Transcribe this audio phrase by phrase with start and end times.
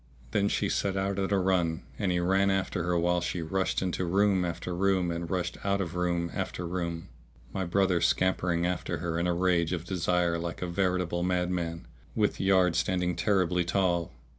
[0.31, 3.83] Then she set out at a run and he ran after her while she rushed
[3.83, 7.09] into room after room and rushed out of room after room,
[7.53, 11.85] my brother scampering after her in a rage of desire like a veritable madman,
[12.15, 14.11] with yard standing terribly tall.